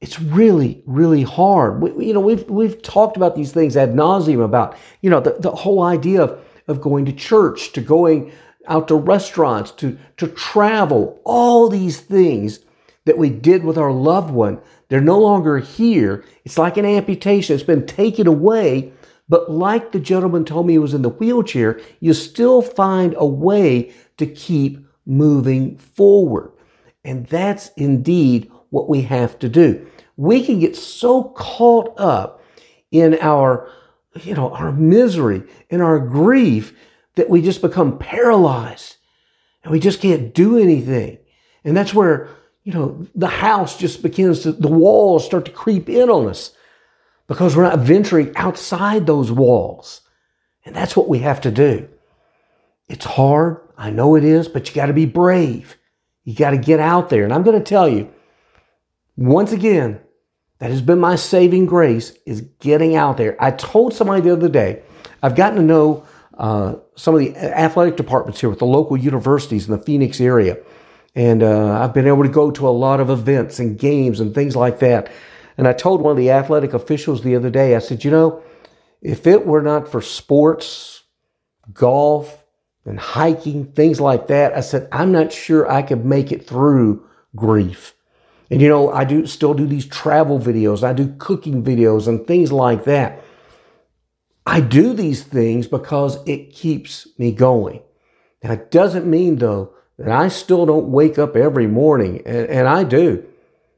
It's 0.00 0.20
really, 0.20 0.82
really 0.86 1.22
hard. 1.22 1.80
We, 1.80 2.06
you 2.06 2.12
know, 2.12 2.20
we've, 2.20 2.48
we've 2.48 2.82
talked 2.82 3.16
about 3.16 3.36
these 3.36 3.52
things 3.52 3.76
ad 3.76 3.90
nauseum 3.90 4.44
about, 4.44 4.76
you 5.00 5.10
know, 5.10 5.20
the, 5.20 5.36
the 5.38 5.50
whole 5.50 5.82
idea 5.82 6.22
of, 6.22 6.44
of 6.66 6.80
going 6.80 7.04
to 7.04 7.12
church, 7.12 7.72
to 7.72 7.80
going 7.80 8.32
out 8.66 8.88
to 8.88 8.94
restaurants, 8.94 9.70
to, 9.72 9.98
to 10.16 10.28
travel, 10.28 11.20
all 11.24 11.68
these 11.68 12.00
things 12.00 12.60
that 13.04 13.18
we 13.18 13.30
did 13.30 13.64
with 13.64 13.78
our 13.78 13.92
loved 13.92 14.30
one. 14.30 14.60
They're 14.92 15.00
no 15.00 15.18
longer 15.18 15.56
here. 15.56 16.22
It's 16.44 16.58
like 16.58 16.76
an 16.76 16.84
amputation. 16.84 17.54
It's 17.54 17.64
been 17.64 17.86
taken 17.86 18.26
away. 18.26 18.92
But 19.26 19.50
like 19.50 19.90
the 19.90 19.98
gentleman 19.98 20.44
told 20.44 20.66
me 20.66 20.74
he 20.74 20.78
was 20.78 20.92
in 20.92 21.00
the 21.00 21.08
wheelchair, 21.08 21.80
you 22.00 22.12
still 22.12 22.60
find 22.60 23.14
a 23.16 23.24
way 23.24 23.94
to 24.18 24.26
keep 24.26 24.86
moving 25.06 25.78
forward. 25.78 26.52
And 27.06 27.26
that's 27.26 27.70
indeed 27.78 28.52
what 28.68 28.90
we 28.90 29.00
have 29.00 29.38
to 29.38 29.48
do. 29.48 29.86
We 30.18 30.44
can 30.44 30.58
get 30.58 30.76
so 30.76 31.24
caught 31.24 31.98
up 31.98 32.42
in 32.90 33.16
our, 33.22 33.70
you 34.20 34.34
know, 34.34 34.50
our 34.52 34.72
misery, 34.72 35.42
in 35.70 35.80
our 35.80 35.98
grief, 36.00 36.76
that 37.14 37.30
we 37.30 37.40
just 37.40 37.62
become 37.62 37.96
paralyzed 37.96 38.96
and 39.64 39.72
we 39.72 39.80
just 39.80 40.02
can't 40.02 40.34
do 40.34 40.58
anything. 40.58 41.16
And 41.64 41.74
that's 41.74 41.94
where, 41.94 42.28
you 42.64 42.72
know, 42.72 43.06
the 43.14 43.28
house 43.28 43.76
just 43.76 44.02
begins 44.02 44.40
to, 44.40 44.52
the 44.52 44.68
walls 44.68 45.24
start 45.24 45.44
to 45.46 45.50
creep 45.50 45.88
in 45.88 46.08
on 46.08 46.28
us 46.28 46.54
because 47.26 47.56
we're 47.56 47.64
not 47.64 47.80
venturing 47.80 48.34
outside 48.36 49.06
those 49.06 49.32
walls. 49.32 50.02
And 50.64 50.74
that's 50.74 50.96
what 50.96 51.08
we 51.08 51.20
have 51.20 51.40
to 51.40 51.50
do. 51.50 51.88
It's 52.88 53.04
hard. 53.04 53.60
I 53.76 53.90
know 53.90 54.14
it 54.14 54.22
is, 54.22 54.48
but 54.48 54.68
you 54.68 54.74
got 54.74 54.86
to 54.86 54.92
be 54.92 55.06
brave. 55.06 55.76
You 56.24 56.34
got 56.34 56.50
to 56.50 56.58
get 56.58 56.78
out 56.78 57.10
there. 57.10 57.24
And 57.24 57.32
I'm 57.32 57.42
going 57.42 57.58
to 57.58 57.64
tell 57.64 57.88
you, 57.88 58.12
once 59.16 59.50
again, 59.50 60.00
that 60.58 60.70
has 60.70 60.82
been 60.82 61.00
my 61.00 61.16
saving 61.16 61.66
grace 61.66 62.16
is 62.24 62.42
getting 62.60 62.94
out 62.94 63.16
there. 63.16 63.36
I 63.42 63.50
told 63.50 63.94
somebody 63.94 64.20
the 64.20 64.32
other 64.32 64.48
day, 64.48 64.82
I've 65.20 65.34
gotten 65.34 65.56
to 65.56 65.64
know 65.64 66.06
uh, 66.38 66.76
some 66.94 67.14
of 67.14 67.20
the 67.20 67.36
athletic 67.36 67.96
departments 67.96 68.40
here 68.40 68.48
with 68.48 68.60
the 68.60 68.66
local 68.66 68.96
universities 68.96 69.68
in 69.68 69.76
the 69.76 69.82
Phoenix 69.82 70.20
area. 70.20 70.58
And 71.14 71.42
uh, 71.42 71.80
I've 71.80 71.92
been 71.92 72.06
able 72.06 72.22
to 72.22 72.28
go 72.28 72.50
to 72.50 72.68
a 72.68 72.70
lot 72.70 73.00
of 73.00 73.10
events 73.10 73.58
and 73.58 73.78
games 73.78 74.20
and 74.20 74.34
things 74.34 74.56
like 74.56 74.78
that. 74.78 75.10
And 75.58 75.68
I 75.68 75.72
told 75.72 76.00
one 76.00 76.12
of 76.12 76.16
the 76.16 76.30
athletic 76.30 76.72
officials 76.72 77.22
the 77.22 77.36
other 77.36 77.50
day, 77.50 77.76
I 77.76 77.80
said, 77.80 78.04
you 78.04 78.10
know, 78.10 78.42
if 79.02 79.26
it 79.26 79.46
were 79.46 79.62
not 79.62 79.88
for 79.88 80.00
sports, 80.00 81.02
golf, 81.72 82.44
and 82.84 82.98
hiking, 82.98 83.66
things 83.66 84.00
like 84.00 84.28
that, 84.28 84.56
I 84.56 84.60
said, 84.60 84.88
I'm 84.90 85.12
not 85.12 85.32
sure 85.32 85.70
I 85.70 85.82
could 85.82 86.04
make 86.04 86.32
it 86.32 86.46
through 86.46 87.06
grief. 87.36 87.94
And 88.50 88.60
you 88.60 88.68
know, 88.68 88.90
I 88.90 89.04
do 89.04 89.26
still 89.26 89.54
do 89.54 89.66
these 89.66 89.86
travel 89.86 90.38
videos, 90.38 90.82
I 90.82 90.92
do 90.92 91.14
cooking 91.18 91.62
videos 91.62 92.06
and 92.06 92.26
things 92.26 92.52
like 92.52 92.84
that. 92.84 93.22
I 94.44 94.60
do 94.60 94.92
these 94.92 95.22
things 95.22 95.68
because 95.68 96.18
it 96.26 96.52
keeps 96.52 97.06
me 97.16 97.32
going. 97.32 97.80
Now, 98.42 98.52
it 98.52 98.70
doesn't 98.70 99.06
mean 99.06 99.36
though 99.36 99.72
that 100.02 100.10
I 100.10 100.28
still 100.28 100.66
don't 100.66 100.88
wake 100.88 101.16
up 101.18 101.36
every 101.36 101.68
morning, 101.68 102.22
and, 102.26 102.48
and 102.48 102.68
I 102.68 102.82
do. 102.82 103.24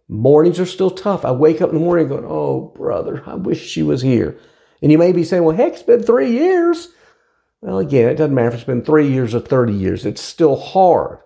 Mornings 0.09 0.59
are 0.59 0.67
still 0.67 0.91
tough. 0.91 1.25
I 1.25 1.33
wake 1.33 1.61
up 1.61 1.69
in 1.69 1.75
the 1.75 1.81
morning 1.81 2.09
going, 2.09 2.25
Oh, 2.27 2.73
brother, 2.75 3.23
I 3.27 3.35
wish 3.35 3.63
she 3.63 3.83
was 3.83 4.01
here. 4.01 4.39
And 4.83 4.91
you 4.91 4.99
may 4.99 5.13
be 5.13 5.25
saying, 5.25 5.45
Well, 5.45 5.57
heck, 5.57 5.75
it's 5.75 5.83
been 5.83 6.03
three 6.03 6.31
years. 6.31 6.89
Well, 7.61 7.79
again, 7.79 8.09
it 8.09 8.17
doesn't 8.17 8.35
matter 8.35 8.49
if 8.49 8.55
it's 8.55 8.65
been 8.65 8.85
three 8.85 9.09
years 9.09 9.35
or 9.35 9.41
30 9.41 9.73
years, 9.73 10.07
it's 10.07 10.23
still 10.23 10.57
hard. 10.57 11.19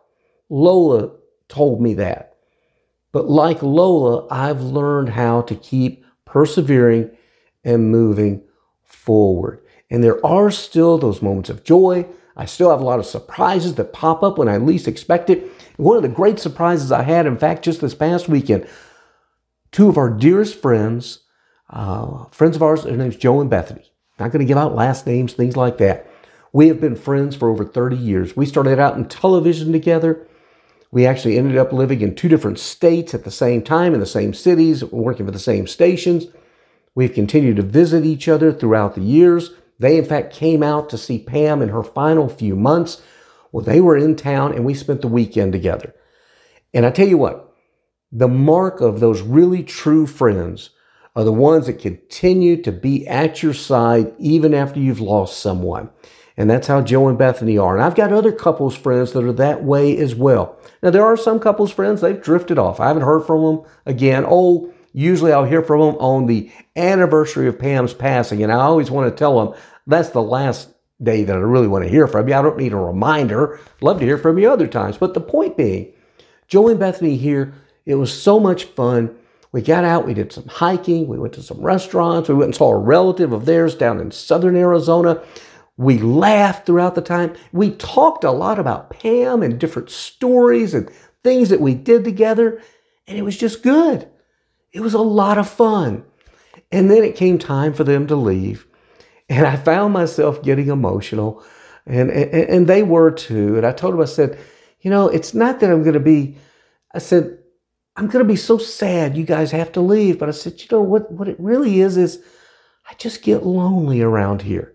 Lola 0.48 1.12
told 1.48 1.80
me 1.80 1.94
that. 1.94 2.34
But 3.12 3.28
like 3.28 3.62
Lola, 3.62 4.26
I've 4.30 4.60
learned 4.60 5.10
how 5.10 5.42
to 5.42 5.54
keep 5.54 6.04
persevering 6.24 7.10
and 7.64 7.90
moving 7.90 8.42
forward. 8.82 9.62
And 9.90 10.04
there 10.04 10.24
are 10.24 10.50
still 10.50 10.98
those 10.98 11.22
moments 11.22 11.50
of 11.50 11.64
joy. 11.64 12.06
I 12.38 12.46
still 12.46 12.70
have 12.70 12.80
a 12.80 12.84
lot 12.84 13.00
of 13.00 13.06
surprises 13.06 13.74
that 13.74 13.92
pop 13.92 14.22
up 14.22 14.38
when 14.38 14.48
I 14.48 14.56
least 14.56 14.86
expect 14.86 15.28
it. 15.28 15.50
One 15.76 15.96
of 15.96 16.02
the 16.02 16.08
great 16.08 16.38
surprises 16.38 16.92
I 16.92 17.02
had, 17.02 17.26
in 17.26 17.36
fact, 17.36 17.64
just 17.64 17.80
this 17.80 17.94
past 17.94 18.28
weekend, 18.28 18.68
two 19.72 19.88
of 19.88 19.98
our 19.98 20.08
dearest 20.08 20.62
friends, 20.62 21.20
uh, 21.68 22.24
friends 22.30 22.54
of 22.54 22.62
ours, 22.62 22.84
their 22.84 22.96
name's 22.96 23.16
Joe 23.16 23.40
and 23.40 23.50
Bethany. 23.50 23.92
Not 24.20 24.30
going 24.30 24.40
to 24.40 24.48
give 24.48 24.56
out 24.56 24.74
last 24.74 25.06
names, 25.06 25.32
things 25.32 25.56
like 25.56 25.78
that. 25.78 26.08
We 26.52 26.68
have 26.68 26.80
been 26.80 26.96
friends 26.96 27.36
for 27.36 27.48
over 27.48 27.64
30 27.64 27.96
years. 27.96 28.36
We 28.36 28.46
started 28.46 28.78
out 28.78 28.96
in 28.96 29.08
television 29.08 29.72
together. 29.72 30.26
We 30.90 31.06
actually 31.06 31.36
ended 31.36 31.58
up 31.58 31.72
living 31.72 32.00
in 32.00 32.14
two 32.14 32.28
different 32.28 32.58
states 32.58 33.14
at 33.14 33.24
the 33.24 33.30
same 33.30 33.62
time, 33.62 33.94
in 33.94 34.00
the 34.00 34.06
same 34.06 34.32
cities, 34.32 34.84
working 34.84 35.26
for 35.26 35.32
the 35.32 35.38
same 35.38 35.66
stations. 35.66 36.26
We've 36.94 37.12
continued 37.12 37.56
to 37.56 37.62
visit 37.62 38.04
each 38.04 38.28
other 38.28 38.52
throughout 38.52 38.94
the 38.94 39.02
years. 39.02 39.50
They, 39.78 39.98
in 39.98 40.04
fact, 40.04 40.34
came 40.34 40.62
out 40.62 40.90
to 40.90 40.98
see 40.98 41.18
Pam 41.18 41.62
in 41.62 41.68
her 41.68 41.82
final 41.82 42.28
few 42.28 42.56
months. 42.56 43.02
Well, 43.52 43.64
they 43.64 43.80
were 43.80 43.96
in 43.96 44.16
town 44.16 44.52
and 44.52 44.64
we 44.64 44.74
spent 44.74 45.00
the 45.00 45.08
weekend 45.08 45.52
together. 45.52 45.94
And 46.74 46.84
I 46.84 46.90
tell 46.90 47.08
you 47.08 47.18
what, 47.18 47.54
the 48.10 48.28
mark 48.28 48.80
of 48.80 49.00
those 49.00 49.20
really 49.20 49.62
true 49.62 50.06
friends 50.06 50.70
are 51.14 51.24
the 51.24 51.32
ones 51.32 51.66
that 51.66 51.78
continue 51.78 52.60
to 52.62 52.72
be 52.72 53.06
at 53.06 53.42
your 53.42 53.54
side 53.54 54.12
even 54.18 54.54
after 54.54 54.78
you've 54.80 55.00
lost 55.00 55.38
someone. 55.38 55.90
And 56.36 56.48
that's 56.48 56.68
how 56.68 56.82
Joe 56.82 57.08
and 57.08 57.18
Bethany 57.18 57.58
are. 57.58 57.74
And 57.74 57.84
I've 57.84 57.96
got 57.96 58.12
other 58.12 58.30
couples 58.30 58.76
friends 58.76 59.12
that 59.12 59.24
are 59.24 59.32
that 59.32 59.64
way 59.64 59.96
as 59.98 60.14
well. 60.14 60.56
Now, 60.82 60.90
there 60.90 61.04
are 61.04 61.16
some 61.16 61.40
couples 61.40 61.72
friends, 61.72 62.00
they've 62.00 62.22
drifted 62.22 62.58
off. 62.58 62.78
I 62.78 62.86
haven't 62.86 63.02
heard 63.02 63.26
from 63.26 63.42
them 63.42 63.64
again. 63.84 64.24
Oh, 64.26 64.72
usually 64.98 65.32
I'll 65.32 65.44
hear 65.44 65.62
from 65.62 65.80
them 65.80 65.94
on 65.96 66.26
the 66.26 66.50
anniversary 66.74 67.46
of 67.46 67.58
Pam's 67.58 67.94
passing. 67.94 68.42
And 68.42 68.50
I 68.50 68.56
always 68.56 68.90
want 68.90 69.08
to 69.08 69.16
tell 69.16 69.38
them 69.38 69.60
that's 69.86 70.10
the 70.10 70.22
last 70.22 70.70
day 71.00 71.22
that 71.22 71.36
I 71.36 71.38
really 71.38 71.68
want 71.68 71.84
to 71.84 71.90
hear 71.90 72.08
from 72.08 72.28
you. 72.28 72.34
I 72.34 72.42
don't 72.42 72.58
need 72.58 72.72
a 72.72 72.76
reminder. 72.76 73.60
Love 73.80 74.00
to 74.00 74.04
hear 74.04 74.18
from 74.18 74.38
you 74.38 74.50
other 74.50 74.66
times. 74.66 74.98
But 74.98 75.14
the 75.14 75.20
point 75.20 75.56
being, 75.56 75.92
Joe 76.48 76.68
and 76.68 76.80
Bethany 76.80 77.16
here, 77.16 77.54
it 77.86 77.94
was 77.94 78.12
so 78.12 78.40
much 78.40 78.64
fun. 78.64 79.14
We 79.52 79.62
got 79.62 79.84
out, 79.84 80.04
we 80.04 80.14
did 80.14 80.32
some 80.32 80.46
hiking, 80.46 81.06
we 81.06 81.18
went 81.18 81.32
to 81.34 81.42
some 81.42 81.60
restaurants, 81.60 82.28
we 82.28 82.34
went 82.34 82.48
and 82.48 82.54
saw 82.54 82.72
a 82.72 82.78
relative 82.78 83.32
of 83.32 83.46
theirs 83.46 83.74
down 83.74 84.00
in 84.00 84.10
southern 84.10 84.56
Arizona. 84.56 85.22
We 85.76 85.98
laughed 85.98 86.66
throughout 86.66 86.96
the 86.96 87.02
time. 87.02 87.34
We 87.52 87.70
talked 87.70 88.24
a 88.24 88.32
lot 88.32 88.58
about 88.58 88.90
Pam 88.90 89.42
and 89.42 89.60
different 89.60 89.90
stories 89.90 90.74
and 90.74 90.90
things 91.22 91.48
that 91.50 91.60
we 91.60 91.74
did 91.74 92.04
together, 92.04 92.60
and 93.06 93.16
it 93.16 93.22
was 93.22 93.38
just 93.38 93.62
good. 93.62 94.08
It 94.72 94.80
was 94.80 94.94
a 94.94 95.00
lot 95.00 95.38
of 95.38 95.48
fun. 95.48 96.04
And 96.70 96.90
then 96.90 97.02
it 97.02 97.16
came 97.16 97.38
time 97.38 97.72
for 97.72 97.84
them 97.84 98.06
to 98.08 98.16
leave. 98.16 98.66
And 99.28 99.46
I 99.46 99.56
found 99.56 99.92
myself 99.92 100.42
getting 100.42 100.68
emotional. 100.68 101.44
And, 101.86 102.10
and, 102.10 102.32
and 102.32 102.66
they 102.66 102.82
were 102.82 103.10
too. 103.10 103.56
And 103.56 103.66
I 103.66 103.72
told 103.72 103.94
them, 103.94 104.00
I 104.00 104.06
said, 104.06 104.38
you 104.80 104.90
know, 104.90 105.08
it's 105.08 105.34
not 105.34 105.60
that 105.60 105.70
I'm 105.70 105.82
going 105.82 105.94
to 105.94 106.00
be, 106.00 106.36
I 106.94 106.98
said, 106.98 107.38
I'm 107.96 108.06
going 108.06 108.24
to 108.24 108.32
be 108.32 108.36
so 108.36 108.58
sad 108.58 109.16
you 109.16 109.24
guys 109.24 109.50
have 109.50 109.72
to 109.72 109.80
leave. 109.80 110.18
But 110.18 110.28
I 110.28 110.32
said, 110.32 110.60
you 110.60 110.68
know, 110.70 110.82
what, 110.82 111.10
what 111.10 111.28
it 111.28 111.40
really 111.40 111.80
is, 111.80 111.96
is 111.96 112.22
I 112.88 112.94
just 112.94 113.22
get 113.22 113.44
lonely 113.44 114.02
around 114.02 114.42
here. 114.42 114.74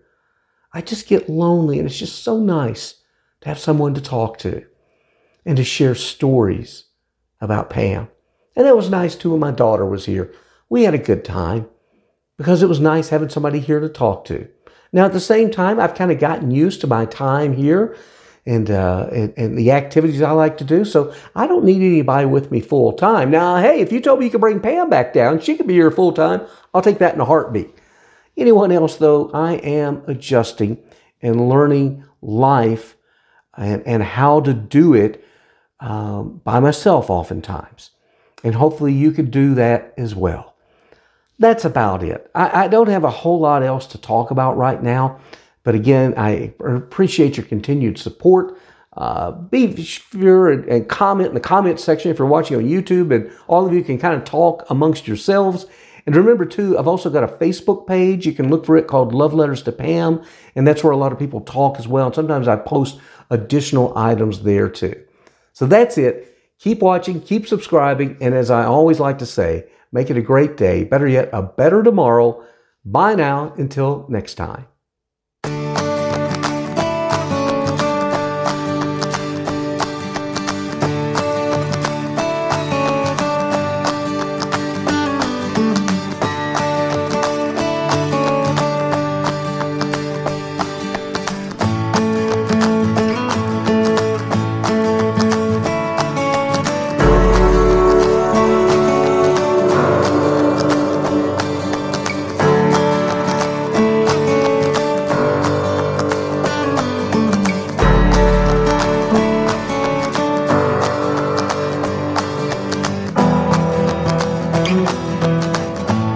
I 0.72 0.80
just 0.80 1.06
get 1.06 1.28
lonely. 1.28 1.78
And 1.78 1.88
it's 1.88 1.98
just 1.98 2.22
so 2.22 2.38
nice 2.38 2.96
to 3.40 3.48
have 3.48 3.58
someone 3.58 3.94
to 3.94 4.00
talk 4.00 4.38
to 4.38 4.64
and 5.46 5.56
to 5.56 5.64
share 5.64 5.94
stories 5.94 6.84
about 7.40 7.70
Pam. 7.70 8.08
And 8.56 8.66
that 8.66 8.76
was 8.76 8.90
nice 8.90 9.14
too 9.14 9.30
when 9.30 9.40
my 9.40 9.50
daughter 9.50 9.84
was 9.84 10.06
here. 10.06 10.32
We 10.68 10.84
had 10.84 10.94
a 10.94 10.98
good 10.98 11.24
time 11.24 11.68
because 12.36 12.62
it 12.62 12.68
was 12.68 12.80
nice 12.80 13.08
having 13.08 13.28
somebody 13.28 13.60
here 13.60 13.80
to 13.80 13.88
talk 13.88 14.24
to. 14.26 14.48
Now, 14.92 15.06
at 15.06 15.12
the 15.12 15.20
same 15.20 15.50
time, 15.50 15.80
I've 15.80 15.96
kind 15.96 16.12
of 16.12 16.20
gotten 16.20 16.50
used 16.50 16.80
to 16.82 16.86
my 16.86 17.04
time 17.04 17.54
here 17.54 17.96
and, 18.46 18.70
uh, 18.70 19.08
and, 19.10 19.34
and 19.36 19.58
the 19.58 19.72
activities 19.72 20.22
I 20.22 20.30
like 20.32 20.58
to 20.58 20.64
do. 20.64 20.84
So 20.84 21.12
I 21.34 21.46
don't 21.46 21.64
need 21.64 21.82
anybody 21.82 22.26
with 22.26 22.50
me 22.52 22.60
full 22.60 22.92
time. 22.92 23.30
Now, 23.30 23.56
hey, 23.56 23.80
if 23.80 23.90
you 23.90 24.00
told 24.00 24.20
me 24.20 24.26
you 24.26 24.30
could 24.30 24.40
bring 24.40 24.60
Pam 24.60 24.88
back 24.88 25.12
down, 25.12 25.40
she 25.40 25.56
could 25.56 25.66
be 25.66 25.74
here 25.74 25.90
full 25.90 26.12
time. 26.12 26.42
I'll 26.72 26.82
take 26.82 26.98
that 26.98 27.14
in 27.14 27.20
a 27.20 27.24
heartbeat. 27.24 27.74
Anyone 28.36 28.72
else, 28.72 28.96
though, 28.96 29.30
I 29.32 29.54
am 29.54 30.02
adjusting 30.06 30.78
and 31.22 31.48
learning 31.48 32.04
life 32.20 32.96
and, 33.56 33.82
and 33.86 34.02
how 34.02 34.40
to 34.40 34.52
do 34.52 34.94
it 34.94 35.24
um, 35.80 36.40
by 36.44 36.60
myself 36.60 37.10
oftentimes. 37.10 37.90
And 38.44 38.54
hopefully 38.54 38.92
you 38.92 39.10
could 39.10 39.32
do 39.32 39.54
that 39.54 39.94
as 39.96 40.14
well. 40.14 40.54
That's 41.40 41.64
about 41.64 42.04
it. 42.04 42.30
I, 42.34 42.64
I 42.64 42.68
don't 42.68 42.88
have 42.88 43.02
a 43.02 43.10
whole 43.10 43.40
lot 43.40 43.64
else 43.64 43.88
to 43.88 43.98
talk 43.98 44.30
about 44.30 44.56
right 44.56 44.80
now. 44.80 45.18
But 45.64 45.74
again, 45.74 46.14
I 46.16 46.54
appreciate 46.60 47.36
your 47.36 47.46
continued 47.46 47.98
support. 47.98 48.56
Uh, 48.96 49.32
be 49.32 49.82
sure 49.82 50.52
and, 50.52 50.64
and, 50.66 50.88
comment 50.88 51.30
in 51.30 51.34
the 51.34 51.40
comment 51.40 51.80
section 51.80 52.12
if 52.12 52.18
you're 52.20 52.28
watching 52.28 52.56
on 52.56 52.62
YouTube, 52.62 53.12
and 53.12 53.28
all 53.48 53.66
of 53.66 53.72
you 53.72 53.82
can 53.82 53.98
kind 53.98 54.14
of 54.14 54.24
talk 54.24 54.64
amongst 54.70 55.08
yourselves 55.08 55.66
And 56.06 56.14
remember, 56.14 56.44
too, 56.44 56.78
I've 56.78 56.86
also 56.86 57.08
got 57.08 57.24
a 57.24 57.28
Facebook 57.28 57.86
page. 57.86 58.26
You 58.26 58.32
can 58.32 58.50
look 58.50 58.66
for 58.66 58.76
it 58.76 58.86
called 58.86 59.14
Love 59.14 59.32
Letters 59.32 59.62
to 59.62 59.72
Pam. 59.72 60.22
And 60.54 60.66
that's 60.66 60.84
where 60.84 60.92
a 60.92 60.96
lot 60.96 61.12
of 61.12 61.18
people 61.18 61.40
talk 61.40 61.78
as 61.78 61.88
well. 61.88 62.06
And 62.06 62.14
sometimes 62.14 62.46
I 62.46 62.56
post 62.56 62.98
additional 63.30 63.96
items 63.96 64.42
there, 64.42 64.68
too. 64.68 65.02
So 65.54 65.66
that's 65.66 65.96
it. 65.96 66.33
Keep 66.60 66.80
watching, 66.80 67.20
keep 67.20 67.46
subscribing. 67.46 68.16
And 68.20 68.34
as 68.34 68.50
I 68.50 68.64
always 68.64 69.00
like 69.00 69.18
to 69.18 69.26
say, 69.26 69.66
make 69.92 70.10
it 70.10 70.16
a 70.16 70.22
great 70.22 70.56
day. 70.56 70.84
Better 70.84 71.08
yet, 71.08 71.30
a 71.32 71.42
better 71.42 71.82
tomorrow. 71.82 72.44
Bye 72.84 73.14
now 73.14 73.54
until 73.56 74.06
next 74.08 74.34
time. 74.34 74.66